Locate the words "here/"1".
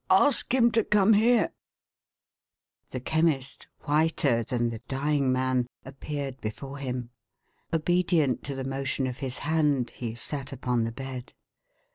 1.13-1.51